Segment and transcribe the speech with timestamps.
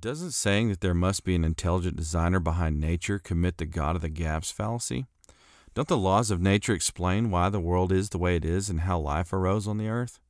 [0.00, 4.02] Doesn't saying that there must be an intelligent designer behind nature commit the God of
[4.02, 5.06] the gaps fallacy?
[5.74, 8.80] Don't the laws of nature explain why the world is the way it is and
[8.80, 10.20] how life arose on the earth?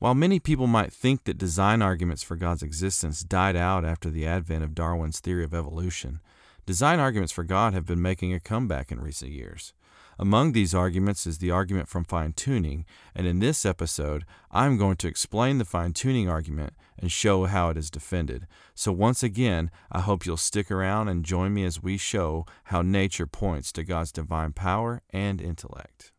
[0.00, 4.26] While many people might think that design arguments for God's existence died out after the
[4.26, 6.20] advent of Darwin's theory of evolution,
[6.66, 9.72] design arguments for God have been making a comeback in recent years.
[10.18, 14.96] Among these arguments is the argument from fine tuning, and in this episode, I'm going
[14.96, 18.46] to explain the fine tuning argument and show how it is defended.
[18.74, 22.82] So, once again, I hope you'll stick around and join me as we show how
[22.82, 26.13] nature points to God's divine power and intellect.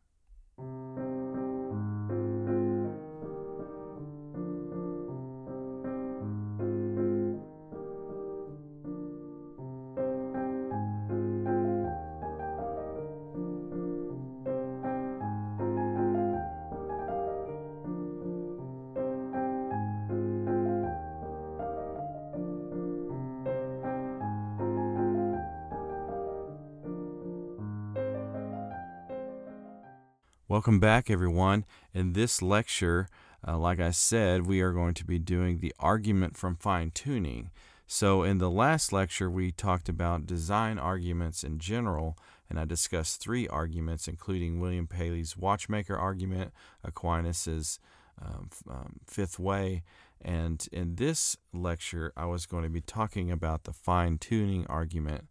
[30.65, 31.63] Welcome back, everyone.
[31.93, 33.07] In this lecture,
[33.47, 37.51] uh, like I said, we are going to be doing the argument from fine tuning.
[37.85, 42.17] So, in the last lecture, we talked about design arguments in general,
[42.49, 46.51] and I discussed three arguments, including William Paley's watchmaker argument,
[46.83, 47.79] Aquinas's
[48.19, 49.83] um, um, fifth way,
[50.19, 55.27] and in this lecture, I was going to be talking about the fine tuning argument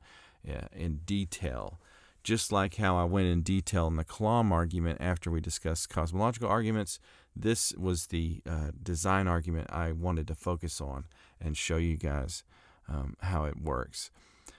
[0.48, 1.80] uh, in detail
[2.24, 6.48] just like how I went in detail in the Kalam argument after we discussed cosmological
[6.48, 6.98] arguments,
[7.36, 11.04] this was the uh, design argument I wanted to focus on
[11.38, 12.42] and show you guys
[12.88, 14.10] um, how it works.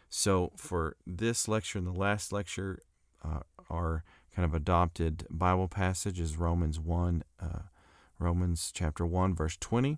[0.09, 2.79] So, for this lecture and the last lecture,
[3.23, 4.03] uh, our
[4.35, 7.59] kind of adopted Bible passage is Romans 1, uh,
[8.19, 9.97] Romans chapter 1, verse 20.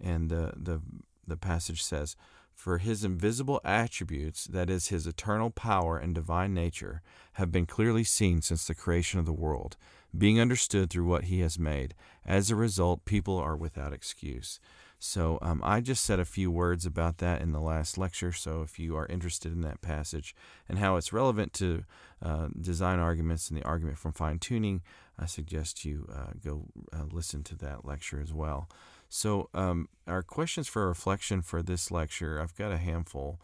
[0.00, 0.82] And the, the,
[1.26, 2.16] the passage says,
[2.56, 7.02] for his invisible attributes, that is, his eternal power and divine nature,
[7.34, 9.76] have been clearly seen since the creation of the world,
[10.16, 11.94] being understood through what he has made.
[12.24, 14.58] As a result, people are without excuse.
[14.98, 18.32] So um, I just said a few words about that in the last lecture.
[18.32, 20.34] So if you are interested in that passage
[20.66, 21.84] and how it's relevant to
[22.22, 24.80] uh, design arguments and the argument from fine tuning,
[25.18, 28.68] I suggest you uh, go uh, listen to that lecture as well.
[29.08, 33.40] So, um, our questions for reflection for this lecture, I've got a handful.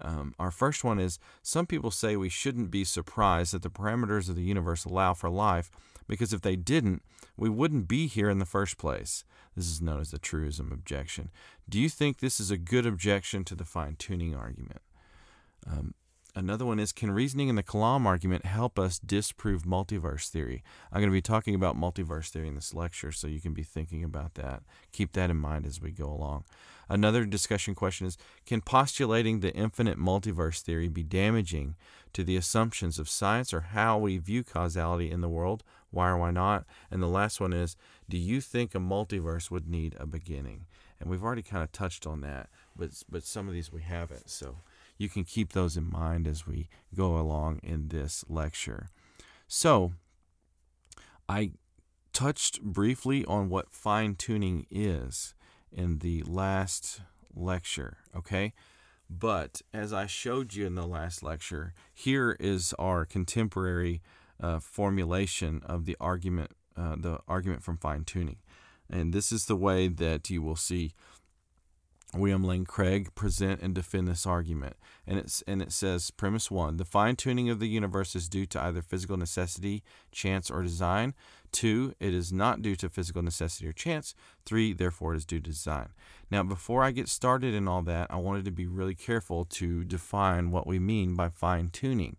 [0.00, 4.28] Um, our first one is Some people say we shouldn't be surprised that the parameters
[4.28, 5.70] of the universe allow for life
[6.08, 7.02] because if they didn't,
[7.36, 9.24] we wouldn't be here in the first place.
[9.56, 11.30] This is known as the truism objection.
[11.68, 14.82] Do you think this is a good objection to the fine tuning argument?
[15.66, 15.94] Um,
[16.36, 20.64] Another one is Can reasoning in the Kalam argument help us disprove multiverse theory?
[20.90, 23.62] I'm going to be talking about multiverse theory in this lecture, so you can be
[23.62, 24.64] thinking about that.
[24.90, 26.42] Keep that in mind as we go along.
[26.88, 31.76] Another discussion question is Can postulating the infinite multiverse theory be damaging
[32.14, 35.62] to the assumptions of science or how we view causality in the world?
[35.92, 36.64] Why or why not?
[36.90, 37.76] And the last one is
[38.08, 40.66] Do you think a multiverse would need a beginning?
[40.98, 44.30] And we've already kind of touched on that, but, but some of these we haven't.
[44.30, 44.56] So
[44.96, 48.88] you can keep those in mind as we go along in this lecture.
[49.48, 49.92] So,
[51.28, 51.52] I
[52.12, 55.34] touched briefly on what fine tuning is
[55.72, 57.00] in the last
[57.34, 58.52] lecture, okay?
[59.10, 64.00] But as I showed you in the last lecture, here is our contemporary
[64.40, 68.38] uh, formulation of the argument, uh, the argument from fine tuning.
[68.90, 70.92] And this is the way that you will see
[72.14, 74.76] William Lane Craig present and defend this argument.
[75.06, 78.62] And it's and it says premise 1, the fine-tuning of the universe is due to
[78.62, 79.82] either physical necessity,
[80.12, 81.14] chance or design.
[81.52, 84.14] 2, it is not due to physical necessity or chance.
[84.46, 85.90] 3, therefore it is due to design.
[86.30, 89.84] Now, before I get started in all that, I wanted to be really careful to
[89.84, 92.16] define what we mean by fine-tuning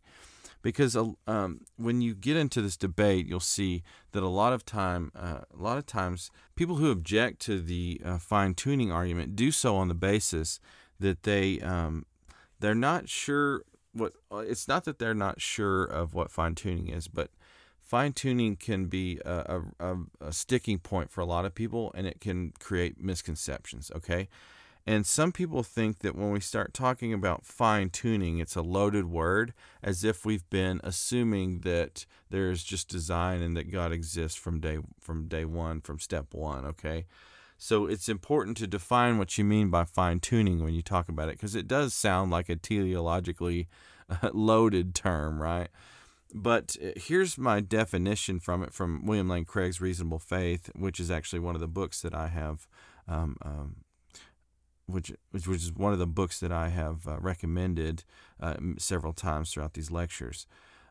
[0.66, 3.84] because um, when you get into this debate, you'll see
[4.14, 8.02] that a lot of time, uh, a lot of times, people who object to the
[8.04, 10.60] uh, fine tuning argument do so on the basis
[11.00, 12.08] that they um,
[12.62, 13.62] they're not sure
[13.94, 14.14] what.
[14.32, 17.30] Uh, it's not that they're not sure of what fine tuning is, but
[17.80, 22.08] fine tuning can be a, a, a sticking point for a lot of people, and
[22.08, 23.92] it can create misconceptions.
[23.96, 24.30] Okay.
[24.88, 29.06] And some people think that when we start talking about fine tuning, it's a loaded
[29.06, 34.60] word, as if we've been assuming that there's just design and that God exists from
[34.60, 36.66] day from day one, from step one.
[36.66, 37.06] Okay,
[37.58, 41.30] so it's important to define what you mean by fine tuning when you talk about
[41.30, 43.66] it, because it does sound like a teleologically
[44.34, 45.70] loaded term, right?
[46.32, 51.10] But uh, here's my definition from it from William Lane Craig's Reasonable Faith, which is
[51.10, 52.68] actually one of the books that I have
[53.08, 53.76] um, um,
[54.88, 58.04] which which is one of the books that I have uh, recommended
[58.40, 60.48] uh, several times throughout these lectures.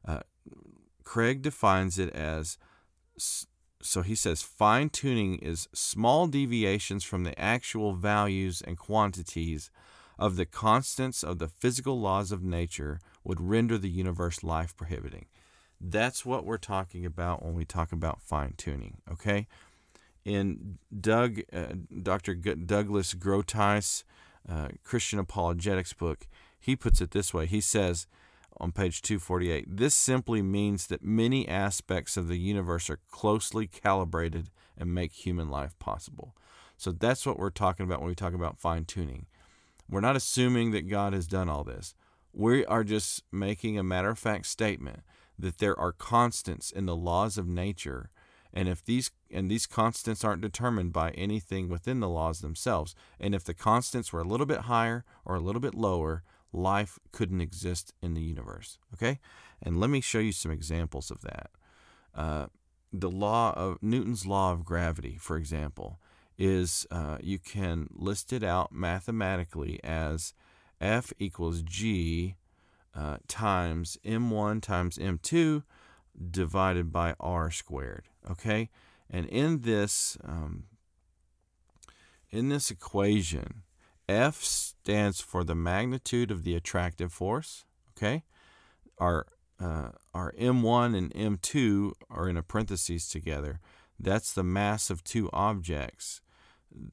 [0.07, 0.21] Uh,
[1.05, 2.59] Craig defines it as
[3.83, 9.71] so he says fine tuning is small deviations from the actual values and quantities
[10.19, 15.27] of the constants of the physical laws of nature would render the universe life prohibiting.
[15.81, 19.47] That's what we're talking about when we talk about fine tuning, okay?
[20.25, 22.35] In Doug, uh, Dr.
[22.35, 24.05] G- Douglas Groothuis'
[24.49, 26.27] uh, Christian Apologetics book,
[26.59, 27.47] he puts it this way.
[27.47, 28.07] He says
[28.59, 34.51] on page 248 this simply means that many aspects of the universe are closely calibrated
[34.79, 36.35] and make human life possible.
[36.77, 39.27] So that's what we're talking about when we talk about fine tuning.
[39.89, 41.95] We're not assuming that God has done all this.
[42.33, 45.01] We are just making a matter of fact statement
[45.39, 48.11] that there are constants in the laws of nature
[48.55, 53.35] and if these and these constants aren't determined by anything within the laws themselves and
[53.35, 56.23] if the constants were a little bit higher or a little bit lower
[56.53, 59.19] life couldn't exist in the universe okay
[59.61, 61.51] and let me show you some examples of that
[62.15, 62.47] uh,
[62.93, 65.99] the law of newton's law of gravity for example
[66.39, 70.33] is uh, you can list it out mathematically as
[70.81, 72.37] f equals g
[72.95, 75.65] uh, times m1 times m2
[76.31, 78.09] divided by r squared.
[78.31, 78.71] Okay,
[79.11, 80.65] and in this um,
[82.31, 83.63] in this equation,
[84.09, 87.65] F stands for the magnitude of the attractive force.
[87.97, 88.25] Okay,
[88.99, 89.27] our
[89.61, 93.61] uh, our m1 and m2 are in a parentheses together.
[93.99, 96.21] That's the mass of two objects.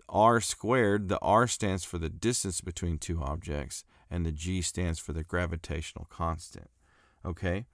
[0.07, 4.99] R squared, the R stands for the distance between two objects, and the G stands
[4.99, 6.69] for the gravitational constant.
[7.25, 7.65] Okay?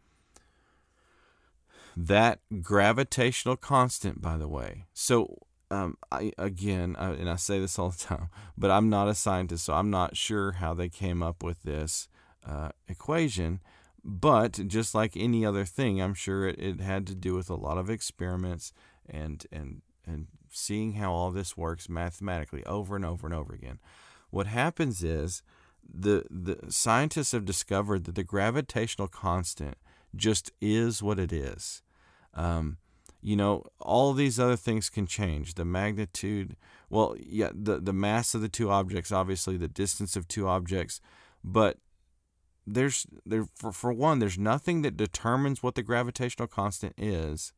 [2.00, 4.86] That gravitational constant, by the way.
[4.94, 9.08] So, um, I again, I, and I say this all the time, but I'm not
[9.08, 12.08] a scientist, so I'm not sure how they came up with this
[12.46, 13.62] uh, equation.
[14.04, 17.56] But just like any other thing, I'm sure it, it had to do with a
[17.56, 18.74] lot of experiments
[19.10, 23.80] and and and seeing how all this works mathematically over and over and over again.
[24.30, 25.42] What happens is
[25.84, 29.78] the the scientists have discovered that the gravitational constant
[30.16, 31.82] just is what it is.
[32.34, 32.78] Um,
[33.22, 35.56] you know, all these other things can change.
[35.56, 36.56] The magnitude,
[36.90, 41.02] well, yeah, the the mass of the two objects, obviously, the distance of two objects,
[41.44, 41.78] but
[42.66, 47.54] there's there for, for one, there's nothing that determines what the gravitational constant is.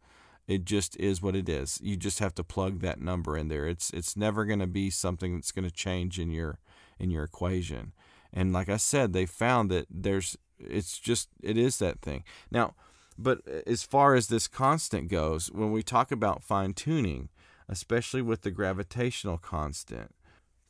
[0.47, 1.79] It just is what it is.
[1.83, 3.67] You just have to plug that number in there.
[3.67, 6.59] It's it's never going to be something that's going to change in your
[6.99, 7.93] in your equation.
[8.31, 12.23] And like I said, they found that there's it's just it is that thing.
[12.51, 12.75] Now,
[13.21, 17.27] but as far as this constant goes, when we talk about fine tuning,
[17.67, 20.15] especially with the gravitational constant,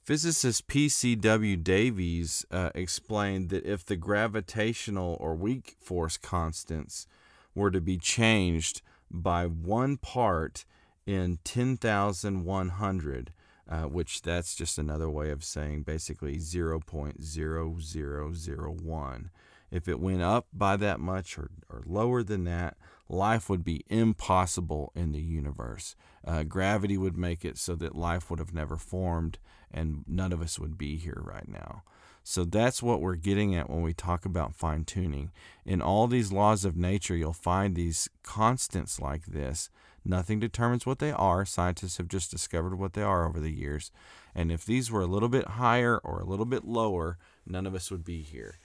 [0.03, 1.57] physicist P.C.W.
[1.57, 7.05] Davies uh, explained that if the gravitational or weak force constants
[7.53, 8.81] were to be changed
[9.11, 10.65] by one part
[11.05, 13.31] in 10,100,
[13.69, 19.29] uh, which that's just another way of saying basically 0.0001.
[19.71, 22.77] If it went up by that much or, or lower than that,
[23.07, 25.95] life would be impossible in the universe.
[26.25, 29.39] Uh, gravity would make it so that life would have never formed
[29.71, 31.83] and none of us would be here right now.
[32.23, 35.31] So that's what we're getting at when we talk about fine tuning.
[35.65, 39.69] In all these laws of nature, you'll find these constants like this
[40.05, 41.45] Nothing determines what they are.
[41.45, 43.91] Scientists have just discovered what they are over the years.
[44.33, 47.75] And if these were a little bit higher or a little bit lower, none of
[47.75, 48.59] us would be here.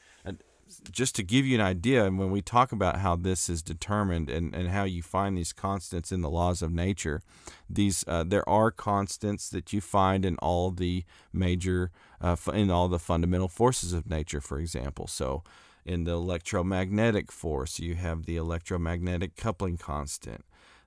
[0.91, 4.31] Just to give you an idea, and when we talk about how this is determined
[4.31, 7.23] and, and how you find these constants in the laws of nature,
[7.69, 11.91] these uh, there are constants that you find in all the major,
[12.21, 15.07] uh, in all the fundamental forces of nature, for example.
[15.07, 15.43] So,
[15.85, 20.45] in the electromagnetic force, you have the electromagnetic coupling constant.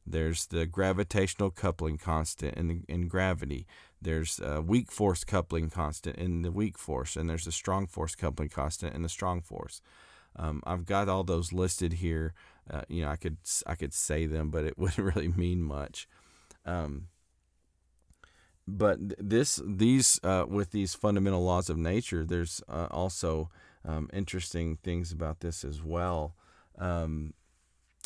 [0.09, 3.67] There's the gravitational coupling constant in, in gravity.
[4.01, 8.15] There's a weak force coupling constant in the weak force, and there's a strong force
[8.15, 9.81] coupling constant in the strong force.
[10.35, 12.33] Um, I've got all those listed here.
[12.69, 16.07] Uh, you know, I could I could say them, but it wouldn't really mean much.
[16.65, 17.07] Um,
[18.67, 23.49] but this these uh, with these fundamental laws of nature, there's uh, also
[23.85, 26.35] um, interesting things about this as well.
[26.77, 27.33] Um,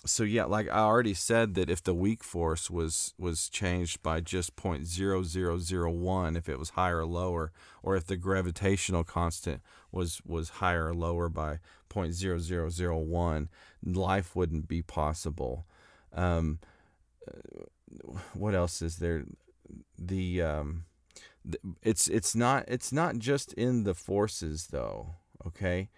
[0.05, 4.19] so yeah, like I already said that if the weak force was was changed by
[4.19, 7.51] just 0.0001 if it was higher or lower
[7.83, 13.47] or if the gravitational constant was was higher or lower by 0.0001
[13.85, 15.65] life wouldn't be possible.
[16.13, 16.59] Um,
[18.33, 19.25] what else is there?
[19.97, 20.85] The um,
[21.83, 25.15] it's it's not it's not just in the forces though.
[25.45, 25.89] Okay,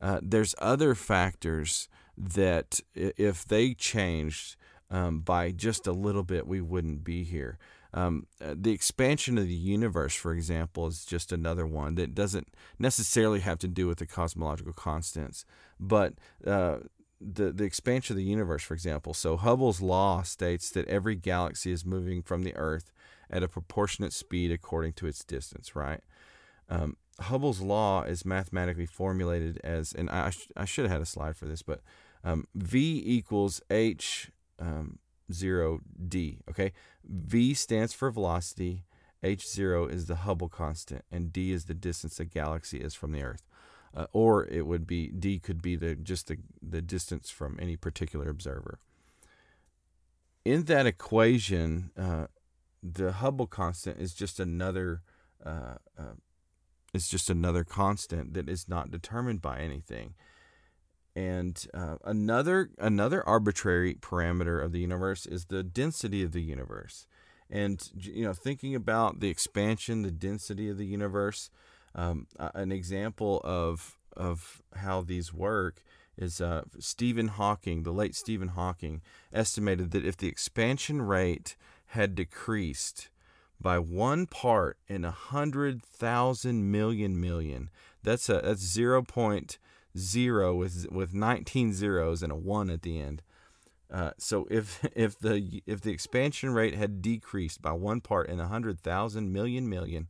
[0.00, 1.88] uh, there's other factors
[2.22, 4.56] that if they changed
[4.90, 7.58] um, by just a little bit, we wouldn't be here.
[7.94, 12.48] Um, uh, the expansion of the universe, for example, is just another one that doesn't
[12.78, 15.44] necessarily have to do with the cosmological constants,
[15.78, 16.14] but
[16.46, 16.78] uh,
[17.20, 19.12] the the expansion of the universe, for example.
[19.12, 22.92] So Hubble's law states that every galaxy is moving from the Earth
[23.30, 25.76] at a proportionate speed according to its distance.
[25.76, 26.00] Right.
[26.70, 31.36] Um, Hubble's law is mathematically formulated as, and I, I should have had a slide
[31.36, 31.82] for this, but
[32.24, 34.98] um, V equals h um,
[35.30, 36.38] 0d.
[36.50, 36.72] Okay,
[37.04, 38.84] v stands for velocity,
[39.22, 43.22] h0 is the Hubble constant, and d is the distance the galaxy is from the
[43.22, 43.42] Earth.
[43.94, 47.76] Uh, or it would be d could be the just the, the distance from any
[47.76, 48.78] particular observer.
[50.44, 52.26] In that equation, uh,
[52.82, 55.02] the Hubble constant is just another
[55.44, 56.14] uh, uh,
[56.94, 60.14] is just another constant that is not determined by anything.
[61.14, 67.06] And uh, another another arbitrary parameter of the universe is the density of the universe.
[67.50, 71.50] And you know, thinking about the expansion, the density of the universe,
[71.94, 75.82] um, an example of of how these work
[76.16, 79.02] is uh, Stephen Hawking, the late Stephen Hawking,
[79.32, 83.08] estimated that if the expansion rate had decreased
[83.60, 87.70] by one part in a hundred thousand million million,
[88.02, 89.58] that's a that's zero point
[89.96, 93.22] zero with with 19 zeros and a one at the end.
[93.92, 98.40] Uh, so if if the if the expansion rate had decreased by one part in
[98.40, 100.08] a hundred thousand million million,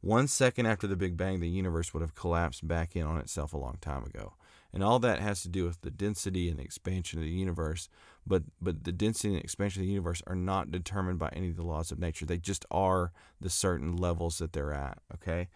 [0.00, 3.52] one second after the Big Bang, the universe would have collapsed back in on itself
[3.52, 4.34] a long time ago.
[4.74, 7.88] And all that has to do with the density and the expansion of the universe.
[8.26, 11.56] But but the density and expansion of the universe are not determined by any of
[11.56, 12.24] the laws of nature.
[12.24, 14.98] They just are the certain levels that they're at.
[15.14, 15.48] Okay.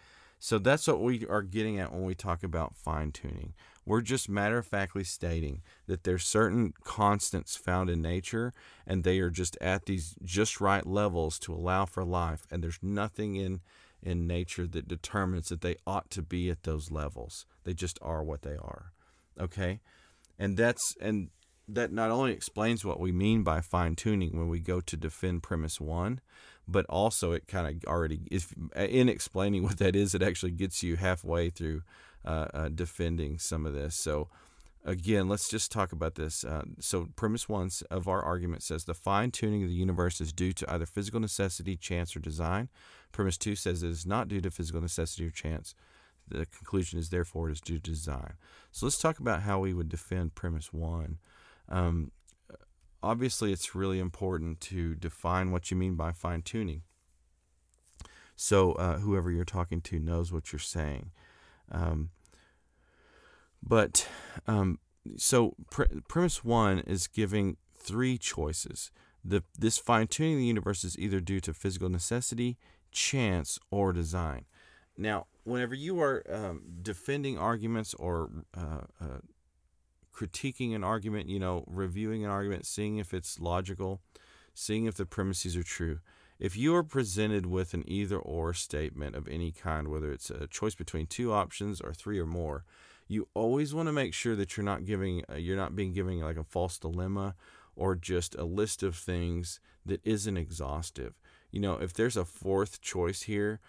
[0.46, 3.54] So that's what we are getting at when we talk about fine tuning.
[3.84, 8.54] We're just matter of factly stating that there's certain constants found in nature
[8.86, 12.78] and they are just at these just right levels to allow for life and there's
[12.80, 13.58] nothing in
[14.00, 17.44] in nature that determines that they ought to be at those levels.
[17.64, 18.92] They just are what they are.
[19.40, 19.80] Okay?
[20.38, 21.30] And that's and
[21.66, 25.42] that not only explains what we mean by fine tuning when we go to defend
[25.42, 26.20] premise 1,
[26.68, 30.82] but also it kind of already is in explaining what that is it actually gets
[30.82, 31.82] you halfway through
[32.24, 33.96] uh, uh, defending some of this.
[33.96, 34.28] So
[34.84, 38.94] again let's just talk about this uh, so premise one of our argument says the
[38.94, 42.68] fine-tuning of the universe is due to either physical necessity chance or design.
[43.12, 45.74] Premise two says it is not due to physical necessity or chance.
[46.28, 48.34] The conclusion is therefore it is due to design.
[48.72, 51.18] So let's talk about how we would defend premise one.
[51.68, 52.10] Um,
[53.06, 56.82] obviously it's really important to define what you mean by fine tuning
[58.36, 61.10] so uh, whoever you're talking to knows what you're saying.
[61.72, 62.10] Um,
[63.62, 64.06] but
[64.46, 64.78] um,
[65.16, 68.90] so pre- premise one is giving three choices.
[69.24, 72.58] The, this fine tuning of the universe is either due to physical necessity
[72.92, 74.44] chance or design.
[74.96, 79.18] Now whenever you are um, defending arguments or uh, uh,
[80.16, 84.00] critiquing an argument, you know, reviewing an argument, seeing if it's logical,
[84.54, 86.00] seeing if the premises are true.
[86.38, 90.46] If you are presented with an either or statement of any kind, whether it's a
[90.46, 92.64] choice between two options or three or more,
[93.08, 96.20] you always want to make sure that you're not giving uh, you're not being given
[96.20, 97.34] like a false dilemma
[97.74, 101.14] or just a list of things that isn't exhaustive.
[101.50, 103.60] You know, if there's a fourth choice here,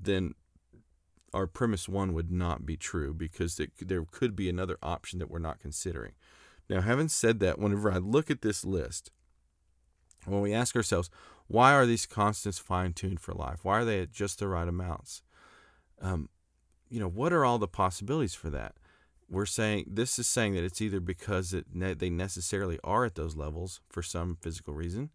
[0.00, 0.34] then
[1.32, 5.30] our premise one would not be true because it, there could be another option that
[5.30, 6.12] we're not considering.
[6.68, 9.10] Now, having said that, whenever I look at this list,
[10.24, 11.10] when we ask ourselves,
[11.46, 13.60] why are these constants fine tuned for life?
[13.64, 15.22] Why are they at just the right amounts?
[16.00, 16.28] Um,
[16.88, 18.74] you know, what are all the possibilities for that?
[19.28, 23.14] We're saying this is saying that it's either because it ne- they necessarily are at
[23.14, 25.10] those levels for some physical reason,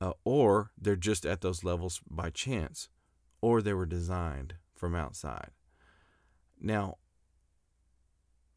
[0.00, 2.88] uh, or they're just at those levels by chance,
[3.40, 5.50] or they were designed from outside.
[6.60, 6.96] Now,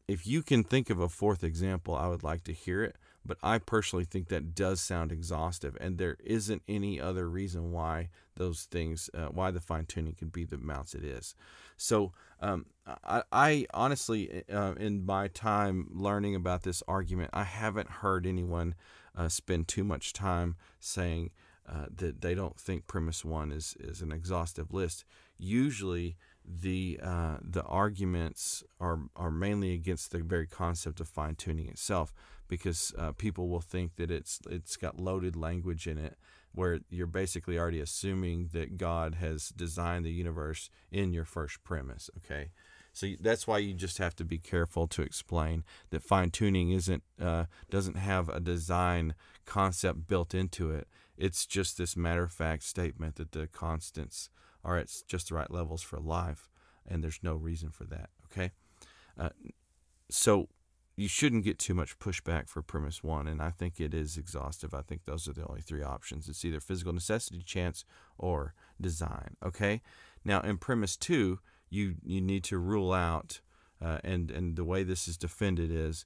[0.08, 2.96] if you can think of a fourth example, I would like to hear it.
[3.24, 8.08] But I personally think that does sound exhaustive, and there isn't any other reason why
[8.34, 11.36] those things, uh, why the fine tuning can be the amounts it is.
[11.76, 12.66] So, um,
[13.04, 18.74] I, I, honestly, uh, in my time learning about this argument, I haven't heard anyone
[19.16, 21.30] uh, spend too much time saying
[21.68, 25.04] uh, that they don't think premise one is is an exhaustive list
[25.42, 31.68] usually the uh, the arguments are are mainly against the very concept of fine tuning
[31.68, 32.12] itself
[32.48, 36.16] because uh, people will think that it's it's got loaded language in it
[36.54, 42.10] where you're basically already assuming that God has designed the universe in your first premise.
[42.18, 42.50] Okay,
[42.92, 47.02] so that's why you just have to be careful to explain that fine tuning isn't
[47.20, 49.14] uh, doesn't have a design
[49.46, 50.88] concept built into it.
[51.16, 54.28] It's just this matter of fact statement that the constants
[54.64, 56.48] are at just the right levels for life,
[56.86, 58.10] and there's no reason for that.
[58.26, 58.52] Okay,
[59.18, 59.30] uh,
[60.10, 60.48] so
[60.96, 64.74] you shouldn't get too much pushback for premise one, and I think it is exhaustive.
[64.74, 66.28] I think those are the only three options.
[66.28, 67.84] It's either physical necessity, chance,
[68.18, 69.36] or design.
[69.44, 69.80] Okay.
[70.24, 71.40] Now in premise two,
[71.70, 73.40] you you need to rule out,
[73.80, 76.04] uh, and and the way this is defended is,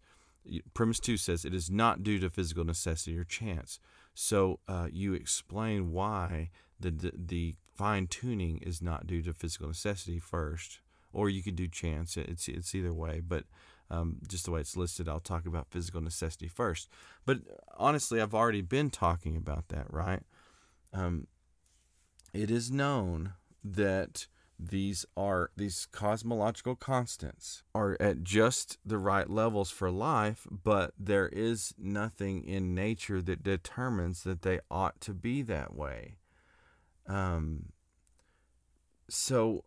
[0.72, 3.80] premise two says it is not due to physical necessity or chance.
[4.14, 9.68] So uh, you explain why the the, the fine tuning is not due to physical
[9.68, 10.80] necessity first,
[11.12, 12.16] or you could do chance.
[12.16, 13.45] It's it's either way, but
[13.90, 16.88] um, just the way it's listed, I'll talk about physical necessity first.
[17.25, 17.38] But
[17.76, 20.23] honestly, I've already been talking about that, right?
[20.92, 21.26] Um,
[22.33, 24.26] it is known that
[24.59, 31.28] these are these cosmological constants are at just the right levels for life but there
[31.28, 36.16] is nothing in nature that determines that they ought to be that way
[37.08, 37.66] um
[39.08, 39.64] so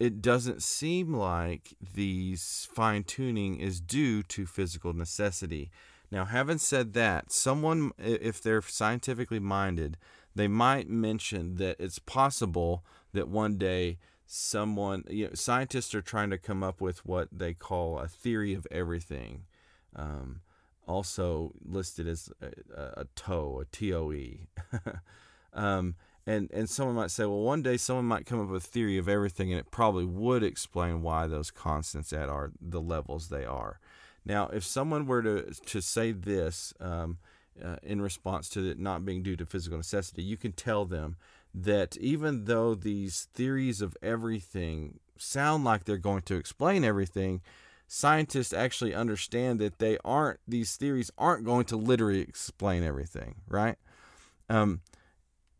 [0.00, 5.70] it doesn't seem like these fine tuning is due to physical necessity.
[6.10, 9.98] Now, having said that, someone, if they're scientifically minded,
[10.34, 12.82] they might mention that it's possible
[13.12, 17.52] that one day someone, you know, scientists are trying to come up with what they
[17.52, 19.44] call a theory of everything,
[19.94, 20.40] um,
[20.86, 24.46] also listed as a, a, a TOE, a T-O-E.
[26.26, 28.98] And and someone might say, well, one day someone might come up with a theory
[28.98, 33.44] of everything, and it probably would explain why those constants at are the levels they
[33.44, 33.80] are.
[34.24, 37.18] Now, if someone were to to say this um,
[37.62, 41.16] uh, in response to it not being due to physical necessity, you can tell them
[41.54, 47.40] that even though these theories of everything sound like they're going to explain everything,
[47.88, 50.38] scientists actually understand that they aren't.
[50.46, 53.76] These theories aren't going to literally explain everything, right?
[54.48, 54.80] Um,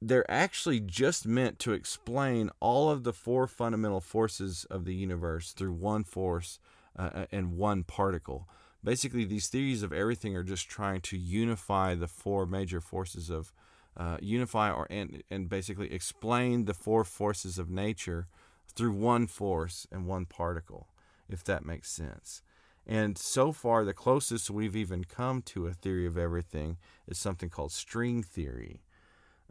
[0.02, 5.52] they're actually just meant to explain all of the four fundamental forces of the universe
[5.52, 6.58] through one force
[6.98, 8.48] uh, uh, and one particle.
[8.82, 13.52] Basically, these theories of everything are just trying to unify the four major forces of
[13.96, 18.28] uh, unify or and, and basically explain the four forces of nature
[18.74, 20.88] through one force and one particle,
[21.28, 22.42] if that makes sense.
[22.86, 27.50] And so far, the closest we've even come to a theory of everything is something
[27.50, 28.80] called string theory.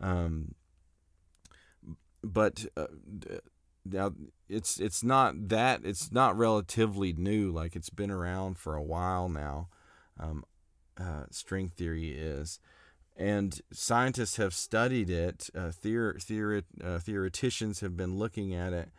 [0.01, 0.55] Um,
[2.23, 2.87] but uh,
[3.85, 4.13] now
[4.47, 7.51] it's it's not that it's not relatively new.
[7.51, 9.69] Like it's been around for a while now.
[10.19, 10.43] Um,
[10.99, 12.59] uh, string theory is,
[13.15, 15.49] and scientists have studied it.
[15.55, 18.89] Uh, theor- theor- uh, theoreticians have been looking at it,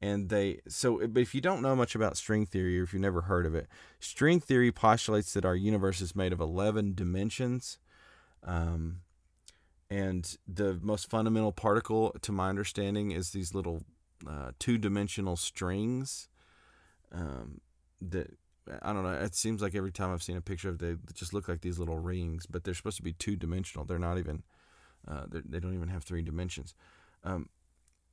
[0.00, 1.04] and they so.
[1.08, 3.56] But if you don't know much about string theory, or if you've never heard of
[3.56, 3.66] it,
[3.98, 7.78] string theory postulates that our universe is made of eleven dimensions.
[8.44, 9.00] Um,
[9.90, 13.84] and the most fundamental particle, to my understanding, is these little
[14.28, 16.28] uh, two-dimensional strings.
[17.12, 17.60] Um,
[18.00, 18.36] that
[18.82, 19.12] I don't know.
[19.12, 21.78] It seems like every time I've seen a picture of they just look like these
[21.78, 23.86] little rings, but they're supposed to be two-dimensional.
[23.86, 24.42] They're not even.
[25.06, 26.74] Uh, they do not even have three dimensions.
[27.24, 27.48] Um,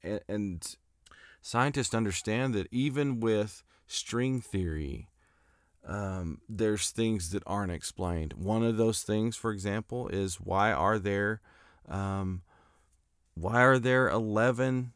[0.02, 0.76] and, and
[1.42, 5.10] scientists understand that even with string theory,
[5.86, 8.34] um, there's things that aren't explained.
[8.34, 11.42] One of those things, for example, is why are there
[11.90, 12.42] um,
[13.36, 14.94] why are there 11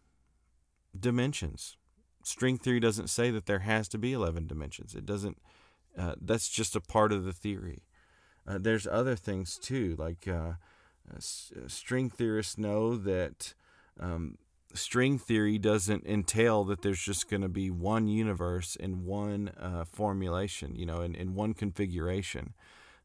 [0.97, 1.77] dimensions?
[2.23, 4.95] String theory doesn't say that there has to be 11 dimensions.
[4.95, 5.37] It doesn't,
[5.97, 7.83] uh, that's just a part of the theory.
[8.47, 10.53] Uh, there's other things too, like uh,
[11.67, 13.53] string theorists know that
[13.99, 14.37] um,
[14.73, 19.83] string theory doesn't entail that there's just going to be one universe in one uh,
[19.85, 22.53] formulation, you know, in, in one configuration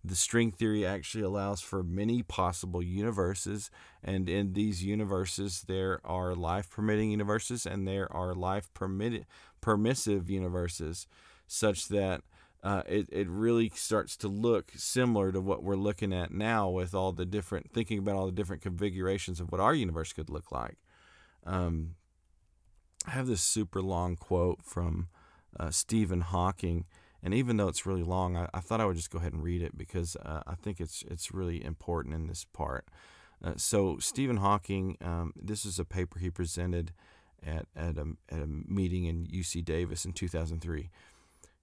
[0.05, 3.71] the string theory actually allows for many possible universes
[4.03, 9.25] and in these universes there are life permitting universes and there are life permitted
[9.61, 11.07] permissive universes
[11.47, 12.21] such that
[12.62, 16.95] uh, it, it really starts to look similar to what we're looking at now with
[16.95, 20.51] all the different thinking about all the different configurations of what our universe could look
[20.51, 20.77] like.
[21.45, 21.97] Um,
[23.07, 25.09] i have this super long quote from
[25.61, 26.87] uh, stephen hawking
[27.25, 29.43] and even though it's really long, I, I thought I would just go ahead and
[29.43, 32.85] read it because uh, I think it's it's really important in this part.
[33.43, 36.93] Uh, so Stephen Hawking, um, this is a paper he presented
[37.43, 40.91] at at a, at a meeting in UC Davis in 2003.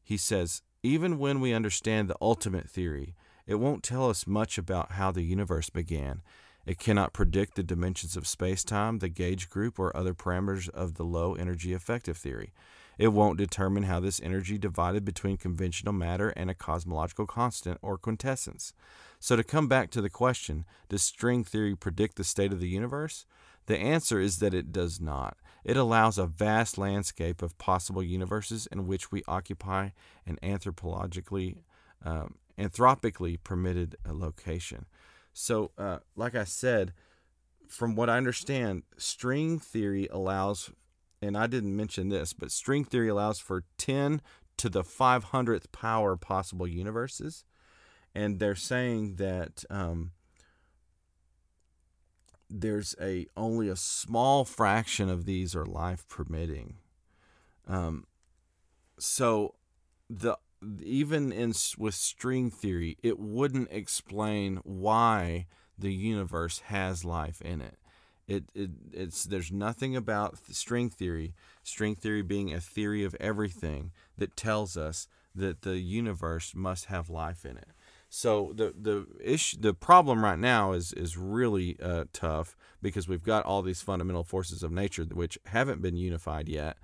[0.03, 3.13] He says, even when we understand the ultimate theory,
[3.45, 6.23] it won't tell us much about how the universe began.
[6.65, 11.03] It cannot predict the dimensions of space-time, the gauge group, or other parameters of the
[11.03, 12.51] low energy effective theory.
[13.01, 17.97] It won't determine how this energy divided between conventional matter and a cosmological constant or
[17.97, 18.73] quintessence.
[19.19, 22.69] So to come back to the question, does string theory predict the state of the
[22.69, 23.25] universe?
[23.65, 25.35] The answer is that it does not.
[25.63, 29.89] It allows a vast landscape of possible universes in which we occupy
[30.27, 31.63] an anthropologically,
[32.05, 34.85] um, anthropically permitted location.
[35.33, 36.93] So, uh, like I said,
[37.67, 40.69] from what I understand, string theory allows,
[41.21, 44.21] and I didn't mention this, but string theory allows for 10
[44.57, 47.45] to the 500th power possible universes.
[48.13, 50.11] And they're saying that um,
[52.49, 56.75] there's a only a small fraction of these are life permitting.
[57.67, 58.05] Um,
[58.99, 59.55] so
[60.09, 60.37] the
[60.83, 67.77] even in with string theory, it wouldn't explain why the universe has life in it.
[68.27, 73.91] It, it it's there's nothing about string theory, string theory being a theory of everything
[74.17, 77.69] that tells us that the universe must have life in it.
[78.09, 83.23] So the the issue, the problem right now is is really uh, tough because we've
[83.23, 86.77] got all these fundamental forces of nature which haven't been unified yet.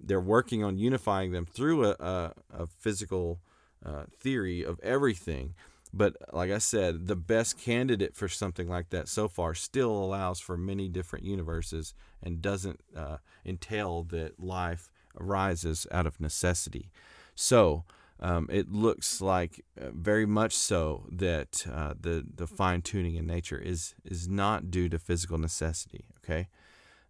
[0.00, 3.38] They're working on unifying them through a, a, a physical
[3.86, 5.54] uh, theory of everything.
[5.94, 10.40] But like I said, the best candidate for something like that so far still allows
[10.40, 16.90] for many different universes and doesn't uh, entail that life arises out of necessity.
[17.34, 17.84] So
[18.20, 23.26] um, it looks like uh, very much so that uh, the the fine tuning in
[23.26, 26.04] nature is is not due to physical necessity.
[26.18, 26.48] Okay,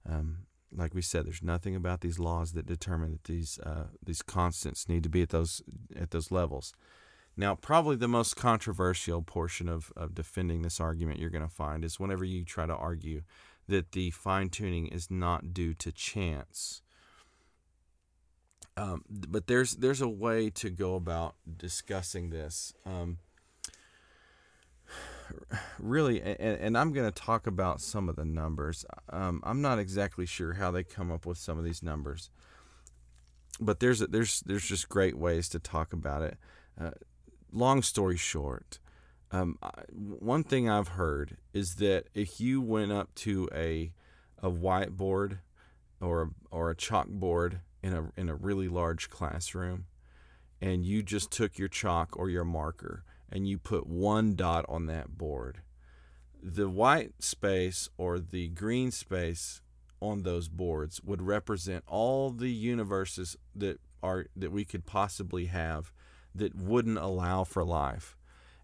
[0.09, 4.23] um, like we said, there's nothing about these laws that determine that these uh, these
[4.23, 5.63] constants need to be at those
[5.95, 6.73] at those levels.
[7.37, 11.85] Now, probably the most controversial portion of, of defending this argument you're going to find
[11.85, 13.23] is whenever you try to argue
[13.69, 16.83] that the fine tuning is not due to chance.
[18.77, 22.73] Um, but there's there's a way to go about discussing this.
[22.87, 23.19] Um,
[25.79, 28.85] really, and, and I'm going to talk about some of the numbers.
[29.11, 32.31] Um, I'm not exactly sure how they come up with some of these numbers,
[33.61, 36.39] but there's there's there's just great ways to talk about it.
[36.81, 36.93] Uh,
[37.53, 38.79] long story short,
[39.31, 39.59] um,
[39.93, 43.93] one thing I've heard is that if you went up to a
[44.43, 45.39] a whiteboard
[46.01, 49.87] or or a chalkboard in a in a really large classroom
[50.61, 54.87] and you just took your chalk or your marker and you put one dot on
[54.87, 55.61] that board
[56.43, 59.63] the white space or the green space
[60.01, 65.93] on those boards would represent all the universes that are that we could possibly have
[66.35, 68.17] that wouldn't allow for life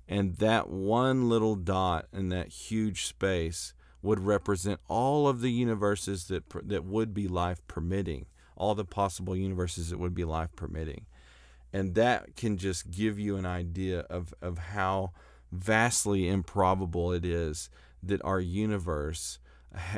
[0.08, 6.28] and that one little dot in that huge space would represent all of the universes
[6.28, 8.26] that that would be life permitting
[8.58, 11.06] all the possible universes that would be life permitting.
[11.72, 15.12] And that can just give you an idea of, of how
[15.52, 17.70] vastly improbable it is
[18.02, 19.38] that our universe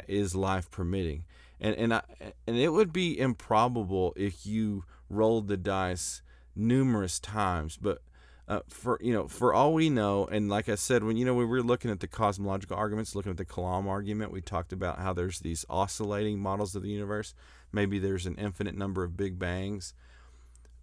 [0.08, 1.24] is life permitting.
[1.60, 2.02] And, and, I,
[2.46, 6.22] and it would be improbable if you rolled the dice
[6.54, 8.02] numerous times, but
[8.50, 11.34] uh, for you know, for all we know, and like I said, when you know
[11.34, 14.98] we were looking at the cosmological arguments, looking at the Kalam argument, we talked about
[14.98, 17.32] how there's these oscillating models of the universe.
[17.72, 19.94] Maybe there's an infinite number of big bangs.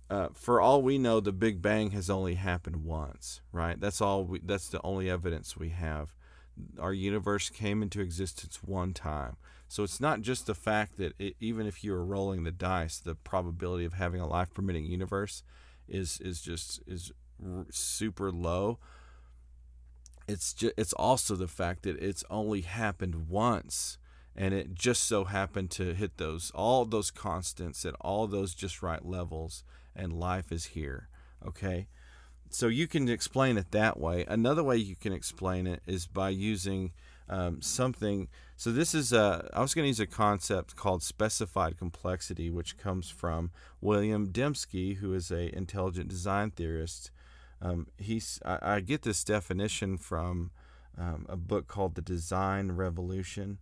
[0.10, 3.78] Uh, for all we know, the Big Bang has only happened once, right?
[3.78, 4.24] That's all.
[4.24, 6.14] We, that's the only evidence we have.
[6.80, 9.36] Our universe came into existence one time,
[9.68, 13.00] so it's not just the fact that it, even if you are rolling the dice,
[13.00, 15.44] the probability of having a life-permitting universe
[15.88, 17.12] is is just is
[17.70, 18.80] super low.
[20.28, 23.98] It's just, it's also the fact that it's only happened once
[24.38, 28.84] and it just so happened to hit those all those constants at all those just
[28.84, 29.64] right levels
[29.96, 31.10] and life is here
[31.46, 31.88] okay
[32.50, 36.30] so you can explain it that way another way you can explain it is by
[36.30, 36.92] using
[37.30, 41.78] um, something so this is a i was going to use a concept called specified
[41.78, 47.12] complexity which comes from william dembski who is a intelligent design theorist
[47.62, 50.52] um, he's I, I, get this definition from
[50.98, 53.58] um, a book called The Design Revolution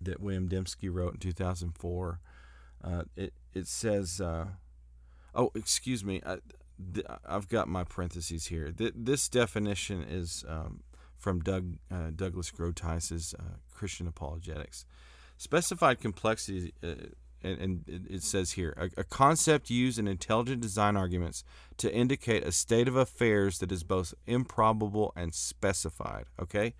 [0.00, 2.20] that William Dembski wrote in 2004.
[2.82, 4.46] Uh, it it says, uh,
[5.34, 6.38] oh, excuse me, I,
[7.28, 8.70] have got my parentheses here.
[8.70, 10.80] Th- this definition is um,
[11.18, 14.86] from Doug uh, Douglas Groothuis's uh, Christian Apologetics.
[15.36, 16.94] Specified complexity uh,
[17.42, 21.44] and, and it says here a, a, concept used in intelligent design arguments
[21.76, 26.24] to indicate a state of affairs that is both improbable and specified.
[26.40, 26.74] Okay,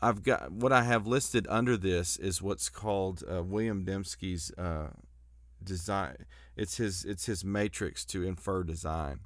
[0.00, 4.88] I've got what I have listed under this is what's called uh, William Dembski's uh,
[5.62, 6.26] design.
[6.56, 9.20] It's his it's his matrix to infer design.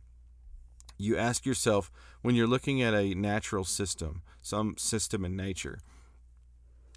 [0.99, 1.91] You ask yourself
[2.23, 5.81] when you're looking at a natural system, some system in nature,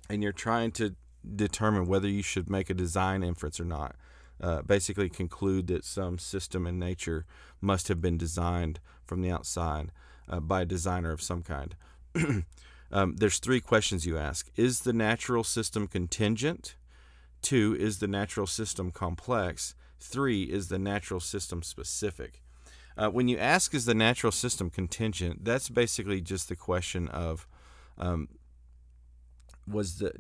[0.10, 0.96] and you're trying to
[1.36, 3.96] determine whether you should make a design inference or not.
[4.40, 7.26] Uh, basically, conclude that some system in nature
[7.62, 9.92] must have been designed from the outside
[10.28, 11.76] uh, by a designer of some kind.
[12.92, 16.76] um, there's three questions you ask: Is the natural system contingent?
[17.42, 19.76] Two, is the natural system complex?
[20.00, 22.42] Three, is the natural system specific?
[22.98, 25.44] Uh, when you ask, is the natural system contingent?
[25.44, 27.48] That's basically just the question of,
[27.98, 28.30] um,
[29.68, 30.14] was the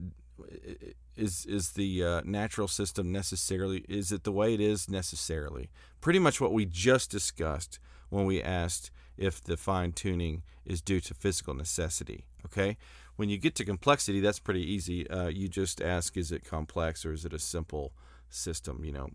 [1.15, 5.69] is is the uh, natural system necessarily is it the way it is necessarily?
[6.01, 10.99] Pretty much what we just discussed when we asked if the fine tuning is due
[10.99, 12.77] to physical necessity okay?
[13.15, 15.09] When you get to complexity that's pretty easy.
[15.09, 17.93] Uh, you just ask is it complex or is it a simple
[18.29, 19.09] system you know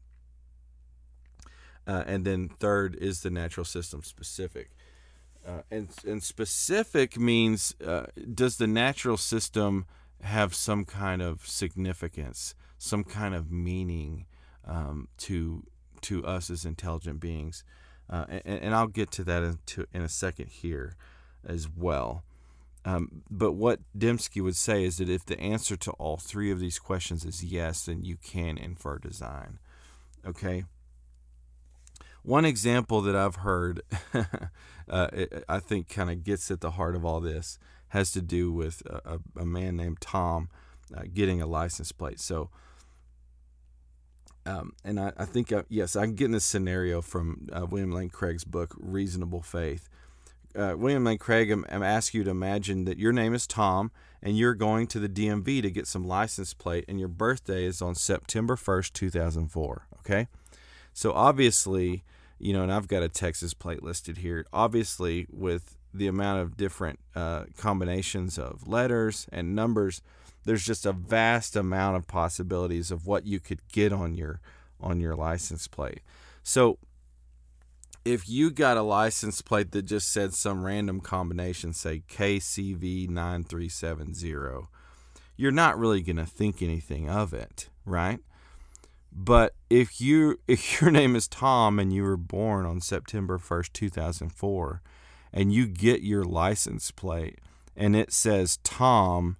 [1.91, 4.71] uh, and then third is the natural system specific
[5.47, 9.87] uh, and and specific means uh, does the natural system
[10.23, 14.27] have some kind of significance, some kind of meaning
[14.67, 15.65] um, to
[16.03, 17.65] to us as intelligent beings,
[18.09, 20.97] uh, and, and, I'll get to that in, to, in a second here
[21.47, 22.25] as well.
[22.87, 26.59] Um, but what Dembski would say is that if the answer to all three of
[26.59, 29.59] these questions is yes, then you can infer design.
[30.27, 30.65] Okay.
[32.23, 33.83] One example that I've heard,
[34.89, 38.23] uh, it, I think, kind of gets at the heart of all this has to
[38.23, 40.49] do with a, a man named Tom
[40.97, 42.21] uh, getting a license plate.
[42.21, 42.51] So,
[44.47, 48.11] um, and I, I think, uh, yes, I'm getting this scenario from uh, William Lane
[48.11, 49.89] Craig's book, Reasonable Faith.
[50.55, 53.91] Uh, William Lane Craig, I'm, I'm asking you to imagine that your name is Tom
[54.23, 57.81] and you're going to the DMV to get some license plate, and your birthday is
[57.81, 59.87] on September 1st, 2004.
[60.01, 60.29] Okay.
[60.93, 62.05] So obviously,
[62.39, 64.47] you know, and I've got a Texas plate listed here.
[64.53, 70.03] Obviously, with the amount of different uh, combinations of letters and numbers,
[70.45, 74.41] there's just a vast amount of possibilities of what you could get on your
[74.81, 76.01] on your license plate.
[76.43, 76.79] So
[78.05, 84.69] if you got a license plate that just said some random combination, say KCV9370,
[85.37, 88.21] you're not really going to think anything of it, right?
[89.23, 93.73] But if you if your name is Tom and you were born on September 1st,
[93.73, 94.83] 2004,
[95.33, 97.39] and you get your license plate
[97.77, 99.37] and it says Tom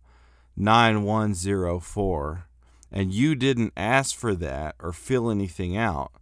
[0.57, 2.47] 9104
[2.93, 6.13] and you didn't ask for that or fill anything out,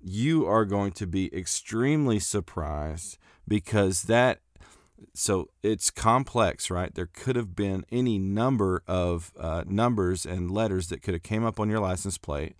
[0.00, 4.40] you are going to be extremely surprised because that
[5.14, 6.92] so it's complex right?
[6.92, 11.44] There could have been any number of uh, numbers and letters that could have came
[11.44, 12.56] up on your license plate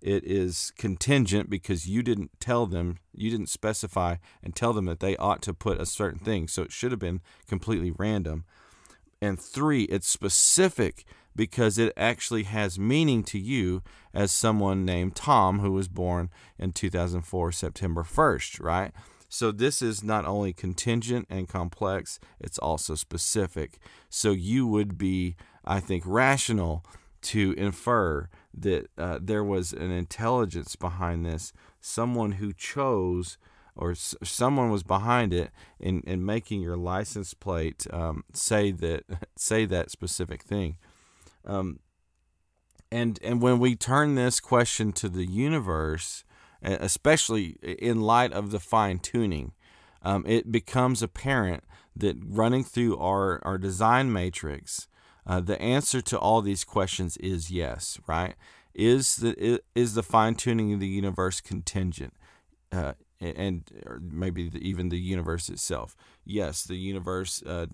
[0.00, 5.00] it is contingent because you didn't tell them, you didn't specify and tell them that
[5.00, 6.48] they ought to put a certain thing.
[6.48, 8.44] So it should have been completely random.
[9.20, 13.82] And three, it's specific because it actually has meaning to you
[14.12, 18.92] as someone named Tom who was born in 2004, September 1st, right?
[19.28, 23.78] So this is not only contingent and complex, it's also specific.
[24.08, 26.84] So you would be, I think, rational
[27.22, 33.38] to infer that uh, there was an intelligence behind this, someone who chose
[33.76, 39.04] or s- someone was behind it in, in making your license plate um, say that
[39.36, 40.76] say that specific thing.
[41.46, 41.80] Um,
[42.90, 46.24] and and when we turn this question to the universe,
[46.62, 49.52] especially in light of the fine tuning,
[50.02, 54.87] um, it becomes apparent that running through our, our design matrix,
[55.28, 58.34] uh, the answer to all these questions is yes, right?
[58.74, 62.14] Is the is the fine tuning of the universe contingent,
[62.72, 65.96] uh, and maybe the, even the universe itself?
[66.24, 67.66] Yes, the universe uh,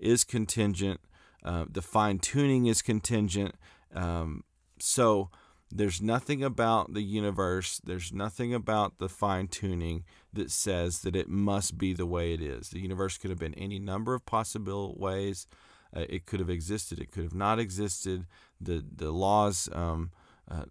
[0.00, 1.00] is contingent.
[1.44, 3.54] Uh, the fine tuning is contingent.
[3.94, 4.44] Um,
[4.78, 5.30] so
[5.70, 7.80] there's nothing about the universe.
[7.82, 12.42] There's nothing about the fine tuning that says that it must be the way it
[12.42, 12.70] is.
[12.70, 15.46] The universe could have been any number of possible ways.
[15.94, 16.98] Uh, it could have existed.
[16.98, 18.26] It could have not existed.
[18.60, 20.10] The the laws, um,
[20.50, 20.64] uh,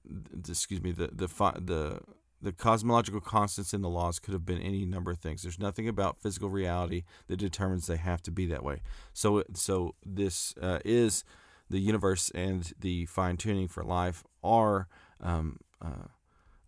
[0.48, 1.28] excuse me, the the
[1.60, 2.00] the
[2.42, 5.44] the cosmological constants in the laws could have been any number of things.
[5.44, 8.82] There's nothing about physical reality that determines they have to be that way.
[9.14, 11.24] So so this uh, is
[11.70, 14.88] the universe and the fine tuning for life are
[15.22, 16.08] um, uh,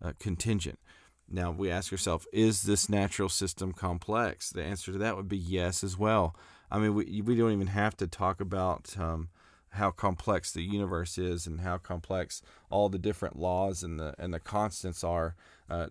[0.02, 0.78] uh, contingent.
[1.28, 4.50] Now we ask ourselves, is this natural system complex?
[4.50, 6.36] The answer to that would be yes as well.
[6.70, 9.28] I mean, we, we don't even have to talk about um,
[9.74, 14.32] how complex the universe is and how complex all the different laws and the and
[14.32, 15.34] the constants are
[15.68, 15.88] uh,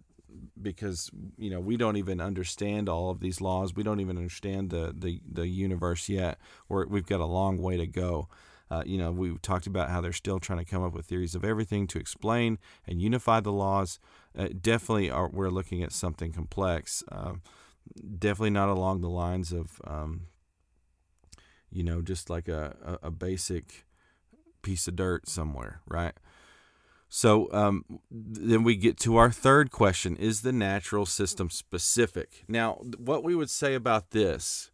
[0.62, 3.76] because you know we don't even understand all of these laws.
[3.76, 6.40] We don't even understand the the, the universe yet.
[6.70, 8.28] We're, we've got a long way to go.
[8.72, 11.36] Uh, you know we talked about how they're still trying to come up with theories
[11.36, 12.58] of everything to explain
[12.88, 14.00] and unify the laws.
[14.38, 17.04] Uh, definitely are, we're looking at something complex.
[17.12, 17.42] Um,
[18.18, 20.22] definitely not along the lines of um,
[21.74, 23.86] you know, just like a, a, a basic
[24.62, 26.14] piece of dirt somewhere, right?
[27.10, 32.44] So um, then we get to our third question Is the natural system specific?
[32.48, 34.72] Now, what we would say about this,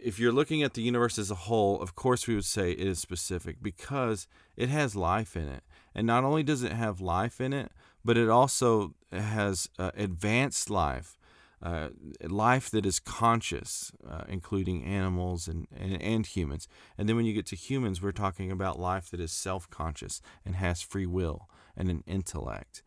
[0.00, 2.78] if you're looking at the universe as a whole, of course we would say it
[2.78, 5.64] is specific because it has life in it.
[5.94, 7.72] And not only does it have life in it,
[8.04, 11.18] but it also has uh, advanced life
[11.62, 11.88] uh,
[12.22, 16.66] life that is conscious, uh, including animals and, and, and, humans.
[16.96, 20.22] And then when you get to humans, we're talking about life that is self conscious
[20.44, 22.82] and has free will and an intellect.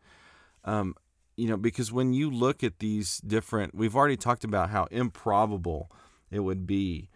[0.64, 0.96] Um,
[1.36, 5.90] you know, because when you look at these different, we've already talked about how improbable
[6.30, 7.10] it would be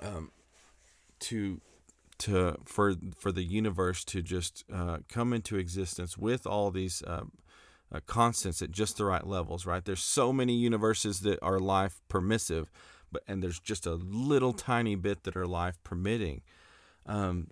[0.00, 0.30] um,
[1.20, 1.60] to
[2.18, 7.02] to for for the universe to just uh, come into existence with all these
[7.92, 9.84] uh, constants at just the right levels, right?
[9.84, 12.70] There's so many universes that are life permissive,
[13.10, 16.42] but and there's just a little tiny bit that are life permitting.
[17.06, 17.48] Um,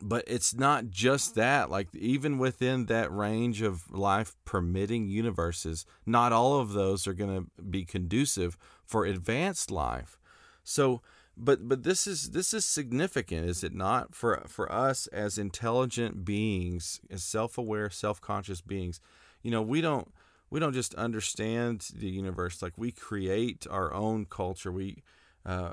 [0.00, 1.70] but it's not just that.
[1.70, 7.34] Like even within that range of life permitting universes, not all of those are going
[7.36, 10.18] to be conducive for advanced life.
[10.62, 11.00] So
[11.36, 14.14] but but this is this is significant is it not?
[14.14, 19.00] For for us as intelligent beings as self-aware self-conscious beings
[19.42, 20.12] you know we don't
[20.50, 22.62] we don't just understand the universe.
[22.62, 24.70] Like we create our own culture.
[24.70, 25.02] We
[25.44, 25.72] uh,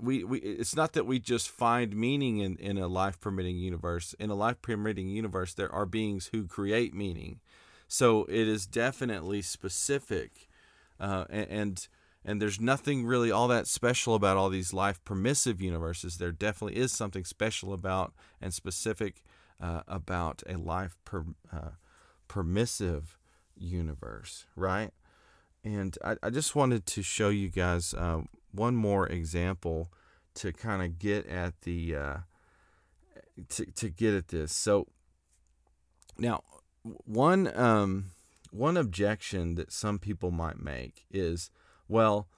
[0.00, 4.14] we, we it's not that we just find meaning in, in a life permitting universe.
[4.18, 7.40] In a life permitting universe there are beings who create meaning.
[7.86, 10.48] So it is definitely specific
[10.98, 11.88] uh, and, and
[12.24, 16.16] and there's nothing really all that special about all these life permissive universes.
[16.16, 19.22] There definitely is something special about and specific
[19.60, 21.70] uh, about a life per, uh,
[22.28, 23.18] permissive
[23.56, 24.90] universe, right?
[25.62, 29.90] And I, I, just wanted to show you guys uh, one more example
[30.34, 32.16] to kind of get at the uh,
[33.50, 34.52] to to get at this.
[34.52, 34.88] So
[36.18, 36.42] now,
[36.82, 38.10] one um,
[38.50, 41.50] one objection that some people might make is
[41.88, 42.28] well,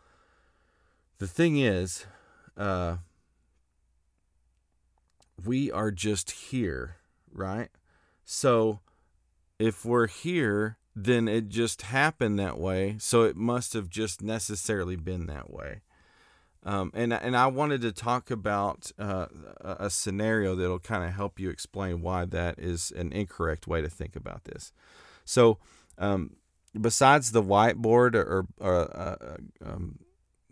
[1.18, 2.06] the thing is,
[2.56, 2.96] uh,
[5.44, 6.96] we are just here,
[7.32, 7.68] right?
[8.24, 8.80] So
[9.59, 12.96] if we're here, then it just happened that way.
[12.98, 15.82] So it must have just necessarily been that way.
[16.64, 19.26] Um, and and I wanted to talk about uh,
[19.61, 23.88] a scenario that'll kind of help you explain why that is an incorrect way to
[23.88, 24.72] think about this.
[25.24, 25.59] So,
[25.96, 26.37] um,
[26.79, 29.98] besides the whiteboard or, or uh, uh, um,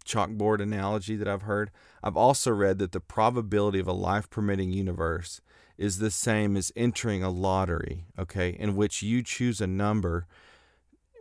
[0.04, 1.70] chalkboard analogy that I've heard,
[2.02, 5.40] I've also read that the probability of a life permitting universe
[5.76, 10.26] is the same as entering a lottery, okay, in which you choose a number